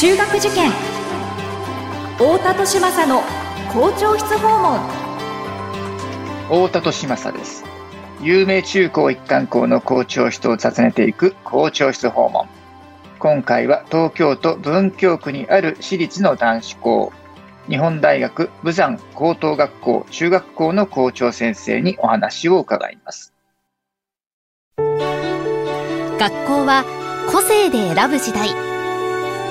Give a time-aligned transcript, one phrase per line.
[0.00, 0.70] 中学受験
[2.16, 3.20] 太田利政の
[3.70, 4.80] 校長室訪問
[6.48, 7.64] 太田利政です。
[8.22, 12.48] 有名中高一貫校の校長室を訪ねていく校長室訪問。
[13.18, 17.12] 今回は東京都文京区にある私立の男子校、
[17.68, 23.34] 日本大学武山高等学校中学校の校長先生にお話を伺います。
[24.78, 26.86] 学校は
[27.30, 28.69] 個性で選ぶ時代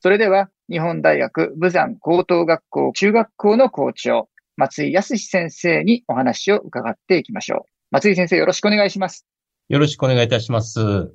[0.00, 7.70] それでは日本大学武山高等学校中学校の校長松井康先生にお話を伺っていきましょう。
[7.90, 9.26] 松井先生よろしくお願いします。
[9.68, 11.12] よろしくお願いいたします。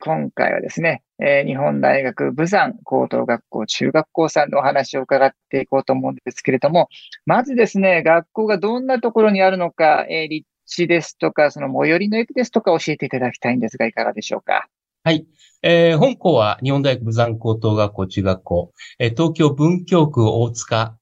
[0.00, 6.88] 今回はですね、えー日本大学武山高等学校中学校さんのお話を伺っていこうと思うんですけれども、
[7.26, 14.68] まずですね、学校がどんなところにあるのか、えー立地ですとか、その最寄りの駅ですとか教えていただきたいんですが、いかがでしょうか？
[15.02, 15.26] はい。
[15.62, 20.96] えー本校は日本大学武山高等学校中学校、えー東京文京区大塚。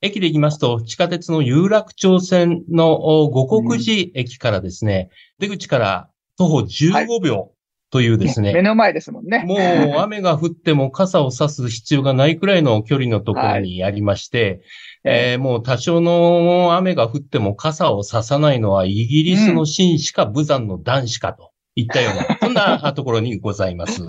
[0.00, 7.52] 駅で行きますと、地下鉄の有楽町線のお五国寺駅からですね、出口から徒歩15秒
[7.90, 9.44] というですね、目の前ですもんね。
[9.46, 14.62] もう雨が降っても傘を差す必要がないくらいの距離のところにありまして、
[15.04, 24.02] えーもう多少の雨が降っても傘を差さないのはイギリスの紳士か武山の男子かといったような、 そんなところにございます。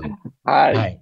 [0.44, 0.76] はい。
[0.76, 1.02] はい。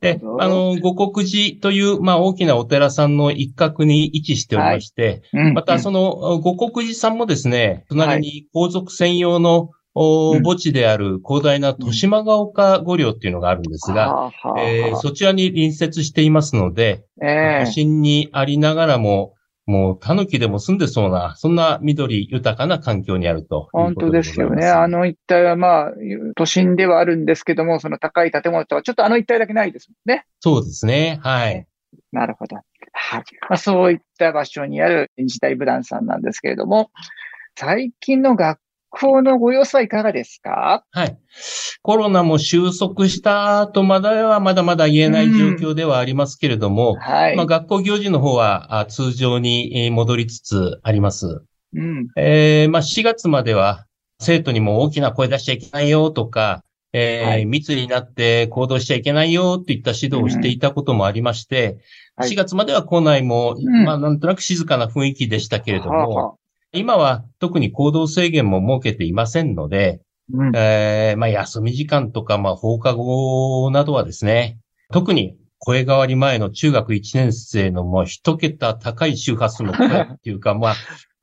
[0.00, 5.54] であの、五国寺という、まあ、大きなお寺さんの一角に位置しておりまして、うん。
[5.54, 10.42] また、その、五国寺さんもですね、隣に皇族専用の、おうん。
[10.42, 19.35] 墓地である広大な豊島ヶ丘御陵っていうのがあるんですが、はあはあえーそちらに隣接していますので、え都心にありながらも、
[19.66, 24.68] もう、狸でも住んでそうな、そんな緑豊かな環境にあると本当ですよね。
[24.68, 25.92] あの一帯はまあ、
[26.36, 30.24] 都心ではあるんですけども、その高い建物とはちょっとあの一帯だけないですもんね。
[30.40, 31.18] そうですね。
[31.22, 31.66] はい。
[32.12, 32.56] なるほど。
[32.92, 33.24] はい。
[33.48, 36.90] まあ、そういった場所にある日大武団さんなんですけれども、
[37.58, 38.60] 最近の学
[38.98, 40.84] 校のご様子はいかがですか？
[40.90, 41.18] はい。
[41.82, 47.36] コロナも収束したとまだはまだまだ言えない状況ではありますけれども、はい。
[47.36, 51.42] まあ、学校行事の方はあ通常にえー戻りつつあります。
[51.74, 52.08] うん。
[52.16, 53.84] えーまあ、4月までは
[54.18, 61.64] 生徒にも大きな声出しちゃいけないよとか、えーはい密になって行動しちゃいけないよといった指導をしていたこともありまして、
[62.16, 66.34] はい4月までは校内も、うんまあ、なんとなく静かな雰囲気でしたけれども、はあはあ
[66.72, 70.00] 今は特に行動制限も設けていませんので、
[70.32, 70.56] うん。
[70.56, 74.58] えーまあ、休み時間とか、まあ、放課後などはですね、
[74.92, 80.74] 特に声変わり前の中学1年生のもう一桁高い周波数の声っていうか、 まあ、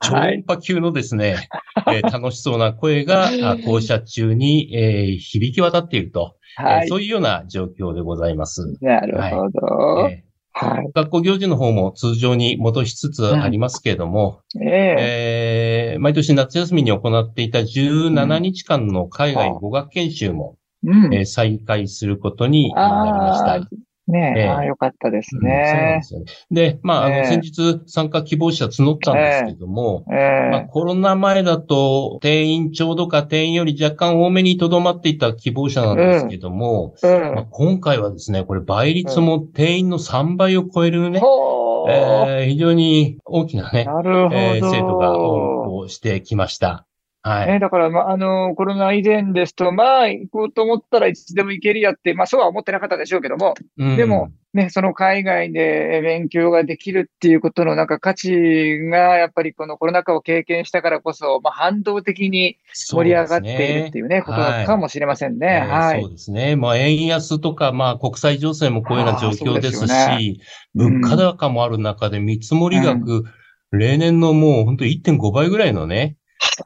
[0.01, 1.47] 超はい音波級のですね、
[1.87, 6.81] えー楽しそうな声があ 校舎中に、えー響き渡っていると、はい。
[6.83, 8.77] えーそういうような状況でございます。
[8.81, 10.09] なるほど。
[10.09, 10.91] えーはい。
[10.93, 23.59] 学校行事の方も通常に戻しつつありますけれども、えええー毎年夏休みに行っていた17日間の海外語学研修も、うんえー再開することになりました。
[24.07, 26.03] あーねえ、ええああ、よかったですうんそうなんねで。
[26.03, 26.25] すよね。
[26.51, 30.13] で、まあ、あの、ええ先日参加希望者募ったんですけども、え
[30.51, 37.47] まあ、えコロナ前だと定員ちょうどか定員より若干多めにとどまっていた希望者なんですけども、うまあん。
[37.51, 44.01] 今回はですね、これ倍率も定員の3倍を超えるね、ほーえー非常に大きなね、な。
[44.33, 46.85] えー生徒が応募してきました。
[47.25, 47.47] はい。
[47.47, 65.63] ね、だから、まあ、あの、コロナ以前ですと、まあ、行こうと思ったらいつでも行けるやって、まあ、そうは思ってなかったでしょうけども、うんでも、ね、その海外で勉強ができるっていうことのなんか価値が、やっぱりこのコロナ禍を経験したからこそ、まあ、反動的に盛り上がっているっていうね、ことかもしれませんね。
[65.65, 66.11] えーはいそう。
[66.11, 66.57] ですね。
[66.57, 70.37] まあ、円安とか、まあ、国際情勢もこういうような状況ですし、ね
[70.75, 73.23] うん物価高もある中で見積もり額、
[73.71, 76.17] 例年のもう本当1.5倍ぐらいのね、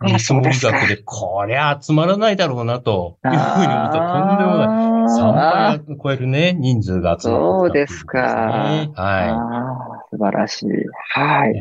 [0.02, 4.68] 見積もりそう額で、こりゃ集まらないだろうな、というふうに思ったらとんでもない。
[4.68, 8.20] 3あー倍を超えるね、人数が集まそうってきたですか。
[8.96, 10.68] はー素晴らしい。
[11.14, 11.56] はいい。。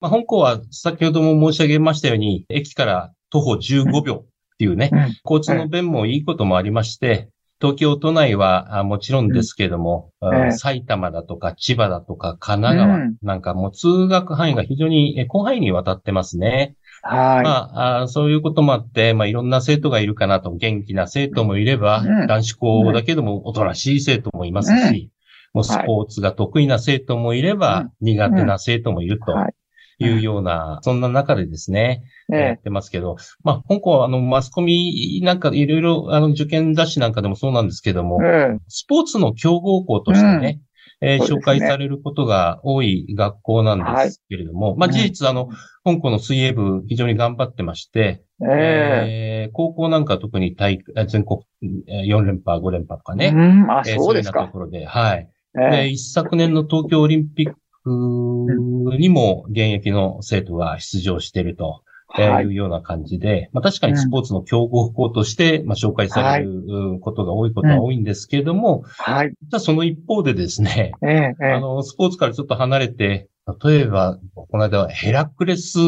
[0.00, 4.26] まあ、本校は先ほども申し上げましたように、駅から徒歩15秒っ
[4.58, 7.28] ていうね、うん交通の便もいいこともありまして、
[7.60, 16.76] 東京都内はあもちろんですけれども、んええあ埼玉だとか千葉だとか神奈川うんなんかもう通学範囲が非常にえ広範囲にわたってますね。
[17.08, 17.44] はい。
[17.44, 22.26] まああ、そういうこともあって、まあいろんな生徒がいるかなと、元気な生徒もいれば、うん。
[22.26, 25.10] 男子校だけどもおとなしい生徒もいますし、
[25.54, 27.90] もうスポーツが得意な生徒もいれば、うん。
[28.00, 29.54] 苦手な生徒もいるとはい。
[30.00, 40.60] いうような、そんな中でですね、やっえてますけど、まあ、香港はあの、マスコミなんかいろいろ、あの、受験雑誌なんかでもそうなんですけどもえ、えスポーツの強豪校としてね、
[41.00, 45.48] えー紹介されることが多い学校なんですけれども、まあ、うん事実、あの、
[45.84, 51.40] 香港の水泳部非常に頑張ってまして、えええー高校なんか特に大えー全国
[51.86, 54.52] えー4連覇、5連覇とかね、うん、あ、えーそうですかいようなと。
[54.52, 55.28] ころで、はい。
[55.56, 57.52] えで、一昨年の東京オリンピッ
[57.84, 61.82] クにも現役の生徒が出場していると。
[62.24, 69.32] えはいえーいうような感じで、まあ確かにスポーツの強豪校として、まあ紹介されるうんことが多いことは多いんですけれども、はい。
[69.42, 73.28] 実はその一方でですね、ええええあの、スポーツからちょっと離れて、
[73.62, 75.78] 例えば、この間はヘラクレス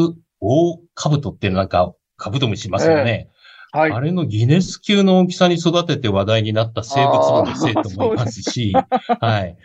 [0.40, 3.30] 大兜っていうなんか、カブトムシいますよね。
[3.72, 3.92] はい。
[3.92, 8.72] あれのギネス級の大きさに育てて話題になった生物部の生徒もいますし、
[9.20, 9.56] はい。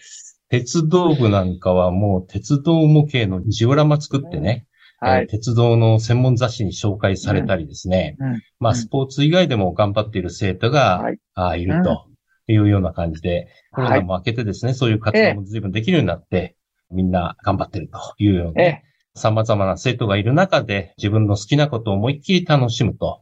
[0.50, 4.66] 鉄道部なんかはもう鉄道模型のジオラマ作ってね、
[5.10, 5.28] はいえー。
[5.28, 8.16] 鉄道の専門雑誌に紹介されたりですね。
[8.20, 12.08] うんうんまあ、うんスポーツ以外でも頑張っている生徒が、はいあいると
[12.48, 14.00] いうような感じで、コロはい。
[14.00, 16.56] ナも明けてですね、そういう活動も随分できるようになって、
[16.92, 18.84] みんな頑張ってるというような、えね、
[19.16, 23.22] 様々な生徒がいる中で、自分の好きなことを思いっきり楽しむと。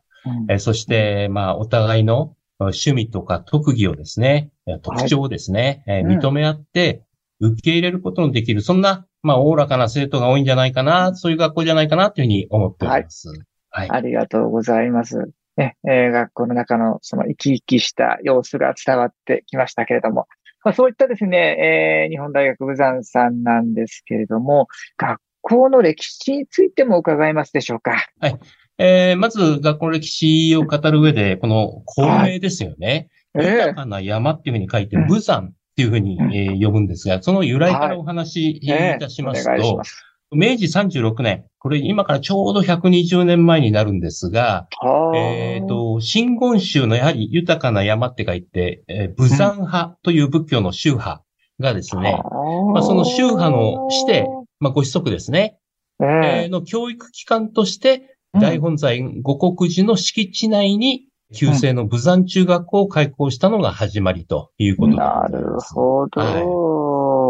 [0.50, 0.54] え。
[0.54, 7.04] えーそして、まあ、お互いのえー趣味とか特技をですね、えー特徴をですね、えーうん認め合って、
[7.40, 13.30] 受け入れることのできる、そんな、まあ、おおらかな生徒が多いんじゃないかな、そういう学校じゃないかな、というふうに思っております。
[13.70, 13.90] はい。
[13.90, 15.32] ありがとうございます。
[15.56, 20.28] ね、えー学校の中のその生き生きした様子が伝わってきましたけれども、
[20.64, 24.68] まあ、そういったですね、えー日本大学武山さんなんですけれども、
[24.98, 28.06] 学校の歴史についても伺えますでしょうか。
[28.78, 33.10] えーまず、学校の歴史を語る上で、この校名ですよね。
[33.36, 36.34] え豊かな山っていうふうに書いて、うん武山っていうふうに、うん。
[36.34, 40.06] えー呼ぶんですが、その由来からお話いたしますとお願いす。
[40.36, 45.18] 明治36年、これ今からちょうど120年前になるんですが、はあ。
[45.18, 51.24] えっ、と、真言宗のやはり豊かな山って書いて、えー、武山派という仏教の宗派
[51.60, 52.22] がですね、
[52.74, 54.28] まあその宗派のして、
[54.60, 55.58] まあご子息ですね、
[56.02, 56.08] ええ
[56.44, 64.96] えーの教育機関として、大本山五国寺の敷地内に、旧制の武山中学校を開校したのが始まりということ。
[64.96, 65.60] ないる。
[65.60, 66.22] ほど。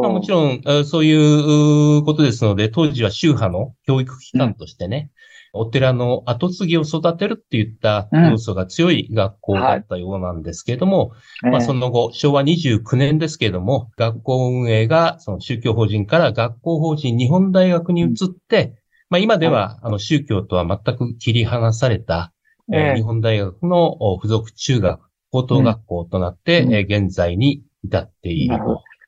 [0.04, 5.10] まあ、もちろん、えーそういううことですので、当時は宗派の教育機関としてね、
[5.54, 8.32] お寺の後継ぎを育てるっていったうん。
[8.32, 11.12] 要素が強い学校だったようなんですけれども、
[11.46, 11.52] ええ。
[11.52, 18.74] まあその後、昭和29年ですけれども、学校運営がその宗教法人から学校法人日本大学に移って、
[19.10, 22.34] まあ今では、あの宗教とは全く切り離された、
[22.72, 25.02] えーええ日本大学のお付属中学、
[25.32, 28.58] 高等学校となって、うんえー現在に至っている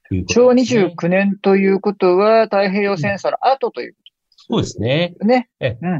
[0.09, 0.93] ということ昭和です、ね。
[0.97, 3.95] 29年ということは、太平洋戦争の後という
[4.35, 5.13] そうですね。
[5.13, 5.49] ことね。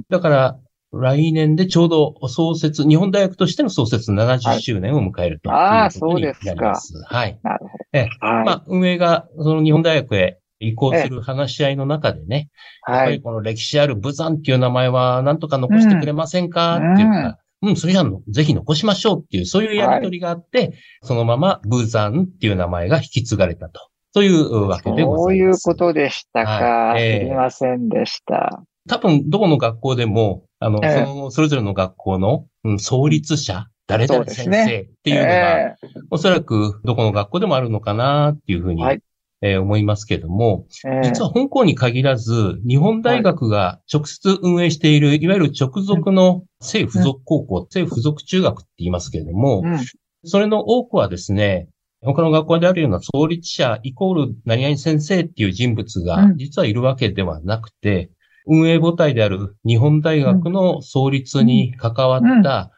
[0.09, 0.59] だから、
[0.91, 6.93] 来年でちょうど創設、日本大学としての創設70周年を迎えるというああことになります。
[7.05, 7.39] はい。
[7.43, 8.27] なるほええど。
[8.27, 8.45] はい。
[8.45, 12.49] まあ、運営がその日本大学へ移行する話し合いの中でね、
[12.87, 13.05] やっはい。
[13.07, 23.79] ぱりこの歴史ある武山っていう名前は何とか残してくれませんか、っていうか、うん、それじゃあぜひ残しましょうっていう、そういうやりとりがあって、そのまま武山っていう名前が引き継がれたと。
[24.13, 25.63] そういうわけでごそういざいうます。
[25.63, 26.51] ことでしたか。
[26.51, 28.63] はいええ知りませんでした。
[28.87, 39.01] 多分、どこの学校でも、あの、ええその、それぞれの学校の、うん、創立者、誰々先生っていうのが、ええおそらくどこの学校でもあるのかなっていうふうに、はい
[39.41, 49.79] えー思いますけども、ええ実は香港に限らず、日本大学が直接運営している、いわゆる直属の政府属高校、政府属中学って言いますけれども、うん。
[50.23, 51.69] それの多くはですね、
[52.01, 56.37] 他の学校であるような創立者イコール何々先生っていう人物がうん。
[56.37, 58.09] 実はいるわけではなくて、
[58.47, 62.71] 運営母体である日本大学の創立に関わった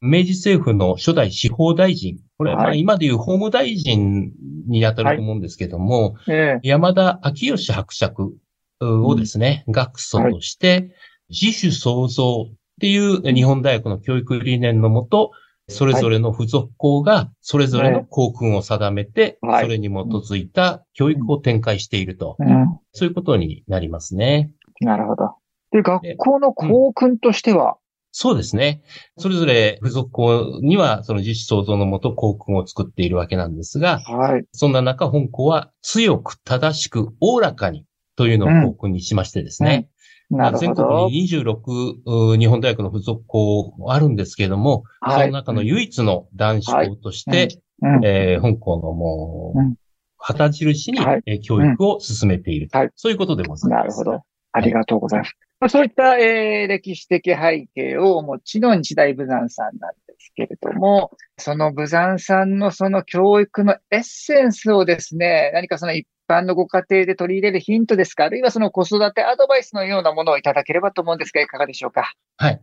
[0.00, 4.32] 明治政府の初代司法大臣、これはまあはい今でいう法務大臣
[4.68, 6.60] に当たると思うんですけども、ええ。
[6.62, 8.34] 山田昭義伯爵
[8.80, 10.94] をですね、学祖として、
[11.30, 15.32] 自主創造っていう日本大学の教育理念のもと、
[15.68, 24.50] それぞれの付属校がそれぞれの校訓を定めて、はいそれに基づいた教育を展開していると、うんそういうことになりますね。
[24.80, 25.36] なるほど。
[25.70, 27.76] で、学校の校訓としては、
[28.16, 28.84] そうですね。
[29.18, 34.44] それぞれ付属校には、その自主創造のもと校訓を作っているわけなんですが、はい。
[34.52, 39.88] そんな中、本校は強く正しくおおらかにというのを校訓にしましてですね。
[40.56, 40.74] 全。
[40.74, 45.20] 国に26う日本大学の付属校あるんですけれども、はい。
[45.22, 48.04] その中の唯一の男子校として、うん。
[48.04, 49.74] えー本校のもう、うん。
[50.18, 50.98] 旗印に、
[51.42, 52.90] 教育を進めている、はい。
[52.96, 53.82] そういうことでございます。
[53.82, 54.22] なるほど。
[54.52, 55.36] ありがとうございます。
[55.60, 72.14] まあそういった、えー歴史的背景をお持ちの日大武山さんなんですけれども、その武山さんのその教育のエッセンスをですね、何かその一般のご家庭で取り入れるヒントですか、あるいはその子育てアドバイスのようなものをいただければと思うんですが、いかがでしょうか？
[72.36, 72.60] はい。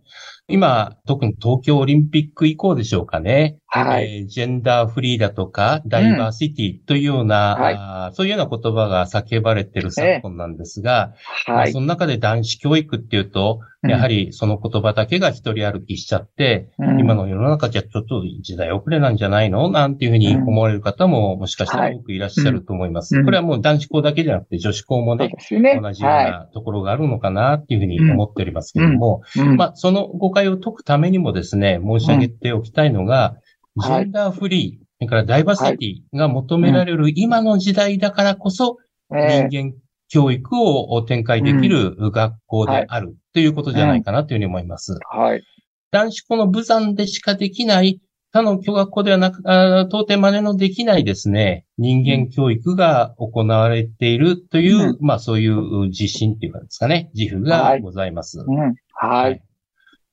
[0.50, 3.58] 今、特に東京オリンピック以降でしょうかね。
[3.68, 4.18] はい。
[4.18, 11.14] えージェンダーフリーだとか、ダイバーシティというような、はいあーそういうような言葉が叫ばれている昨今なんですが、
[11.48, 11.80] まはいあそ。
[11.80, 19.72] の中で男子教育っていうと、やはりその言葉だけが一人歩きしちゃって、うん今の世の中じゃちょっと時代遅れなんじゃないの？
[19.72, 23.16] なんていうふうに思われる方ももしかしたら多くいらっしゃると思います。
[23.16, 25.80] うんこれはもう男子校だけじゃなくて女子校もね、ね。
[25.82, 29.22] 同じようはなところがあるのかなっていうふうに思っておりますけれども、
[29.62, 33.36] まあ、その誤解を解くためにもですね、申し上げておきたいのが、
[33.78, 38.78] んジェンダーフリー、それからダイバーシティが求められる今の時代だからこそ、
[39.14, 39.78] え人間
[40.10, 44.94] 教育を展開できる学校であるということじゃないかなというふうに思います。
[44.94, 45.44] ーはい。
[45.92, 48.02] 男子校の武山でしかできない、
[48.34, 58.40] 他の教学校ではなく、到底真似のできないですね、人間教育が行われているという、まあそういう自信っていうかですかね、自負がございます。
[58.40, 58.76] うん。
[58.94, 59.42] はい。。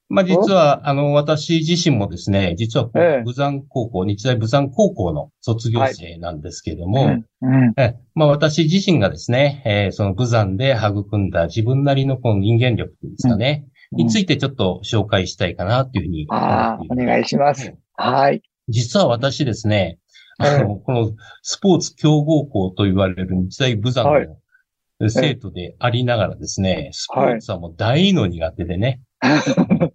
[0.09, 2.89] まあ実は、あの、私自身もですね、実は
[3.25, 7.67] 武山高校、日大武山高校の卒業生なんですけれども、うん。
[7.67, 7.75] うん。
[7.77, 17.75] えまあ私自身がですね、えーその武山で育んだ自分なりのこの人間力ですかね、についてちょっと紹介したいかなというふうに思ああお願いします。
[17.95, 18.43] はい。
[18.69, 19.99] 実は私ですね、
[20.43, 21.13] ええあの、この
[21.43, 24.37] スポーツ強豪校と言われる日大武山はいの
[25.11, 29.29] 生徒でありながらですね、スポーツはもう大の苦手でね、う
[29.87, 29.93] ん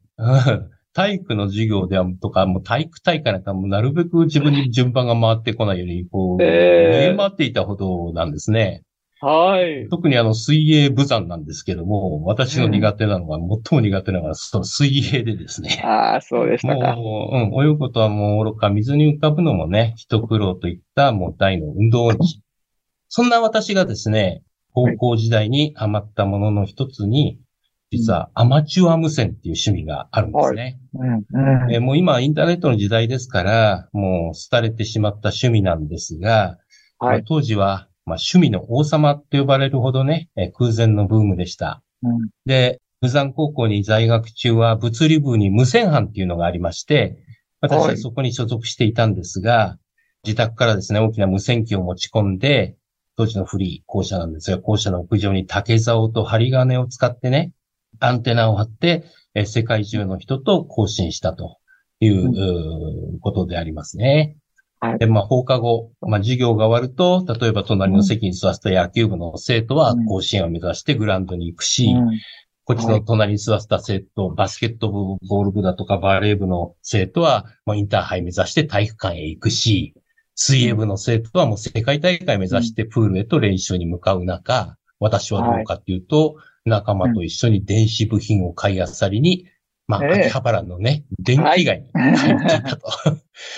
[0.94, 8.84] 体育の授業ではとか、もう体育大会なんかもうなるべく自分に順番が回ってこないように、こう、ええ回っていたほどなんですね。
[9.24, 9.88] はい。
[9.90, 15.82] 特にあの水泳武山なんですけども、私の苦手なのが、最も苦手なのが、その水泳でですね。
[15.84, 16.96] ああ、そうでしたか。
[16.98, 22.42] もう、うん、泳ぐことはもう愚か、水に浮かぶのもね、一苦労といったもう大の運動音痴。
[23.08, 27.40] そんな私がですね、高校時代にハマったものの一つに、
[27.98, 30.80] 実はアマチュア無線っていう趣味があるんですね。
[30.96, 31.10] うん。
[31.12, 31.72] うん。
[31.74, 36.58] えーもう今インターネットの時代ですから、もう廃れてしまった趣味なんですが、
[37.00, 37.24] まあはい。
[37.24, 41.84] 当時は、まあ、趣味の王様って呼ばれるほどね、えー空前のブームでした。
[42.02, 42.30] うん。
[42.46, 47.18] で、武山高校に在学中は物理部に無線班っていうのがありまして、
[47.62, 49.78] 私ははいそこに所属していたんですが、
[50.26, 52.76] 自宅からですね、大きな無線機を持ち込んで、
[53.16, 57.52] 当時の古い校舎なんですが、校舎の屋上に竹竿と針金を使ってね、
[58.00, 59.04] アンテナを張って、
[59.36, 61.58] えー世界中の人と交信したと
[62.00, 63.20] いう、うん。
[63.20, 64.38] ことでありますね。
[64.80, 65.00] はい。
[65.00, 70.06] で、まあ、放課後、まあ、授業が終わると、例えば隣の席に座った野球部の生徒はうん。
[70.06, 72.20] 甲子園を目指してグラウンドに行くし、うん。
[72.66, 79.96] こっちの隣に座った生徒、バスケットボール部だとかバレー部の生徒は、まあ、インターハイ目指して体育館へ行くし、
[80.36, 86.36] 水泳部の生徒はもう世界大会目指してプールへと練習に向かう中、私はどうかっていうと、
[86.66, 89.48] 仲間と一緒に電子部品を買いあさりに、
[89.88, 92.88] まあ、ええ秋葉原のね、電気街に入っていたと。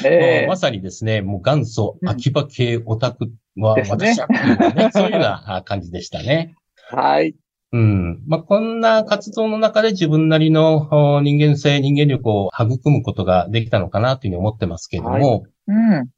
[0.03, 6.55] ええまさにですね、もう元祖秋葉系オタクは私はっていうね、 そういうようなあ感じでしたね。
[6.89, 7.35] はい。
[7.71, 8.23] うん。
[8.25, 16.09] まあ、こんな活動の中で自分なりのお人間性、人間力を育むことができたのかなというふうに思ってますけれども、うん。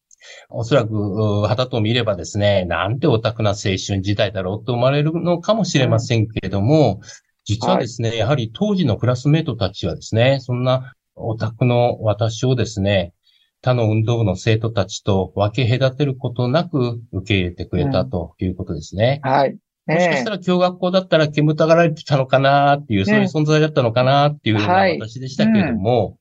[0.50, 7.02] おそらく、う旗と見ればですね、なんてオタクな青春時代だろうと思われるのかもしれませんけれども、
[7.46, 13.14] 実はですね、やはり当時のクラスメートたちはですね、そんなオタクの私をですね、
[13.62, 19.20] 他の運動部の生徒たちと分け隔てることなく受け入れてくれたということですね。
[19.24, 19.58] はい。
[19.88, 25.00] もしかしたら共学校だったら煙たがられてたのかなっていう、そういう存在だったのかなっていうようなはい。
[25.00, 26.18] 私でしたけれども、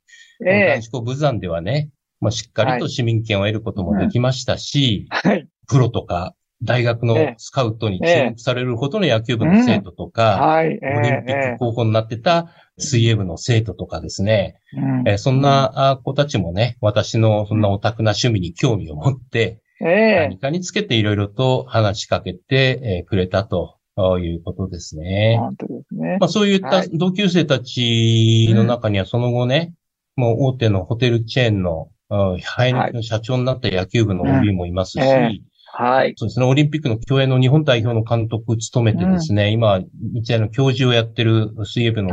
[0.46, 0.66] ええ。
[0.68, 5.49] 男子校武山ではね、まあ、しっかりと市民権を得ることもできましたし、はい。
[5.68, 7.35] プロとか大学のええ。
[7.38, 10.68] スカウトに注目されるほどの野球部の生徒とか、はい。
[10.68, 15.08] オリンピック候補になってた水泳部の生徒とかですね、ええうん。
[15.08, 20.18] えーそんなあ子たちもね、私のそんなオタクな趣味に興味を持って、ええ。
[20.20, 23.76] 何かにつけていろいろと話しかけて、えーくれたと
[24.18, 25.37] いうことですね。
[25.38, 26.16] 本当ですね。
[26.20, 26.90] まあそういったはい。
[26.94, 29.75] 同級生たちの中にはその後ね、
[30.16, 36.14] もう大手のホテルチェーンの、うん生え抜きの社長になった野球部の OB もいますし、はい。
[36.16, 39.80] そうですね、オリンピックの競泳の日本代表の監督を務めてですね、今、
[40.14, 42.10] 日大の教授をやってる水泳部の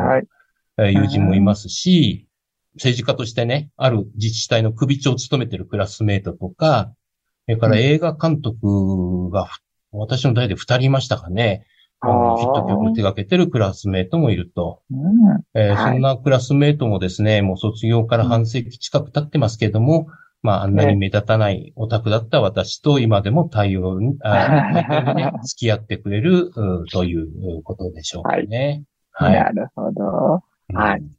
[0.77, 2.27] 友人もいますし、
[2.75, 6.91] 政治家としてね、ある自治体の首長を務めてるクラスメートとか、
[7.45, 9.59] それから映画監督がふ、
[9.91, 11.65] 私の代で二人いましたかね。
[12.37, 14.81] ヒット曲を手掛けてるクラスメートもいると。
[14.91, 15.43] うん。
[15.53, 20.07] えそんなクラスメートもですね、もう卒業から半世紀近く経ってますけれども、
[20.41, 28.83] まあ、あんなに目立たないオタクだった私と今でも対応に、 あね、付き合ってくれる、うということでしょうかね。
[29.11, 29.33] はい。
[29.33, 30.43] なるほど。
[30.73, 31.11] はいうん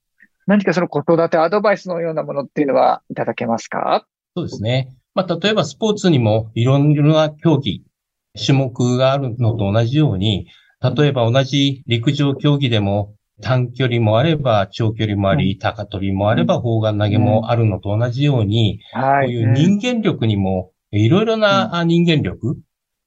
[0.46, 4.06] 何かその子育てアドバイスのようなものっていうのはいただけますか？
[4.36, 4.94] そうですね。
[5.14, 7.84] まあ、例えばスポーツにもいろんな競技、
[8.44, 10.48] 種目があるのと同じように、
[10.80, 19.26] 例えば同じ陸上競技でも短距離もあれば長距離もあり、高跳びもあれば砲丸投げもあるのと同じように、はい。
[19.26, 22.56] こういう人間力にもいろいろなあ人間力、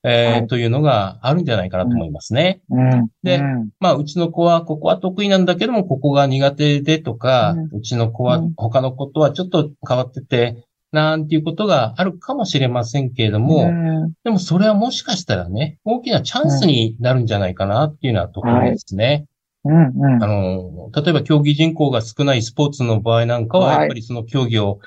[0.03, 2.61] えーはいというのがあるんじゃないかなと思いますね。
[2.69, 3.09] うん。
[3.23, 19.25] でうんまあ、うちの子はここは得意なんだけども、ここが苦手でとか、ううちの子はうん他の子とはちょっと変わってて、なんていうことがあるかもしれませんけれども、うんでもそれはもしかしたらね、大きなチャンスになるんじゃないかなっていうようなところですね。
[19.65, 19.75] うん。
[19.75, 24.79] うんあの、例えば競技人口が少ないスポーツの場合なんかは、はいやっぱりその競技を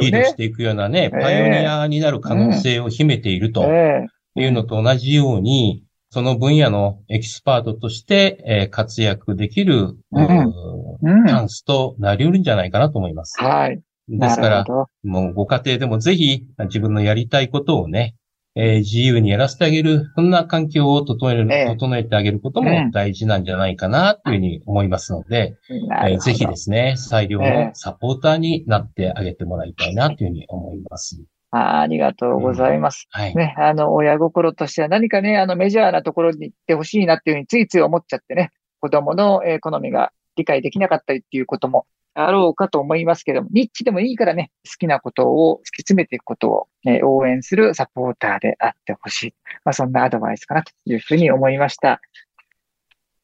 [0.00, 0.36] リードし。
[0.36, 13.36] ていくようなね、ええパイオニアになる可能性を秘めているとええいうのと同じように、その分野のエキスパートとして、えー活躍できる、うんううんーチャンスとなり得るんじゃないかなと思います。
[13.42, 13.80] はい。
[14.08, 14.64] ですから
[15.02, 18.14] もうご家庭でもぜひ自分のやりたいことをね、
[18.54, 31.22] えー自由にやらせてあげる、そんな環境を整える、ええ整えてあげることもうん大事なんじゃないかなというふうに思いますので、えーぜひですね、裁量ええのサポーターになってあげてもらいたいなというふうに思います。
[31.50, 33.06] あありがとうございます。
[33.10, 33.34] はい。
[33.34, 41.86] ね、あの、親心としては何かね、あの、メジャーなところに行ってほしいなっていうふうについつい思っちゃってね、子供のえー好みが理解できなかったりっていうことも
[42.18, 49.34] あろうかと思いますけども、ニッチでもいいからね、好きなことを突き詰めていくことを、ね、応援するサポーターであってほしい。
[49.64, 52.00] まあ、そんなアドバイスかなというふうに思いました。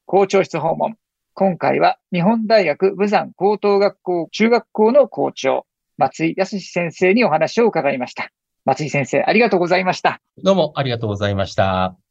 [0.05, 0.97] 校長室訪問。
[1.35, 8.31] 今回は日本大学武山高等学校中学校の校長、松井康先生にお話を伺いました。
[8.67, 10.21] 松井先生、ありがとうございました。
[10.45, 12.02] どうもありがとうございました。